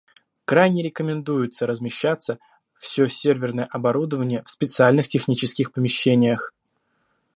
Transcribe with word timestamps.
Крайне 0.45 0.81
рекомендуется 0.81 1.67
размещаться 1.67 2.39
все 2.75 3.07
серверное 3.07 3.65
оборудование 3.65 4.41
в 4.41 4.49
специальных 4.49 5.07
технических 5.07 5.71
помещениях 5.71 6.53